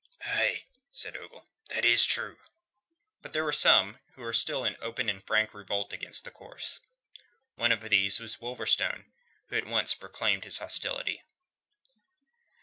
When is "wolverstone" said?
8.41-9.11